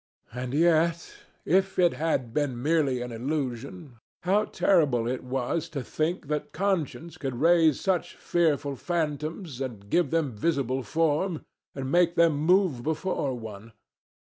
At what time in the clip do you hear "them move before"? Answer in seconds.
12.15-13.35